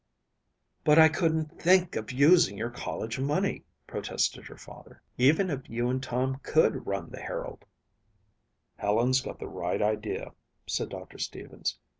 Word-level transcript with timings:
"But 0.83 0.97
I 0.97 1.09
couldn't 1.09 1.61
think 1.61 1.95
of 1.95 2.11
using 2.11 2.57
your 2.57 2.71
college 2.71 3.19
money," 3.19 3.65
protested 3.85 4.45
her 4.47 4.57
father, 4.57 4.99
"even 5.19 5.51
if 5.51 5.69
you 5.69 5.91
and 5.91 6.01
Tom 6.01 6.39
could 6.41 6.87
run 6.87 7.11
the 7.11 7.21
Herald." 7.21 7.65
"Helen's 8.77 9.21
got 9.21 9.37
the 9.37 9.47
right 9.47 9.79
idea," 9.79 10.31
said 10.65 10.89
Doctor 10.89 11.19
Stevens. 11.19 11.77